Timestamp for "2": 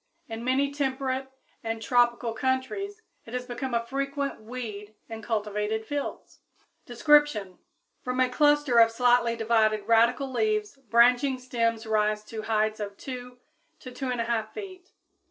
12.97-13.37, 13.91-14.05